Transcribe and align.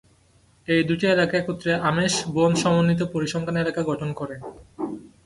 এই 0.67 0.81
দুটি 0.89 1.05
এলাকা 1.07 1.35
একত্রে 1.37 1.71
আমেস-বোন 1.89 2.51
সমন্বিত 2.61 3.01
পরিসংখ্যান 3.13 3.57
এলাকা 3.57 3.81
গঠন 3.89 4.09
করে। 4.19 4.35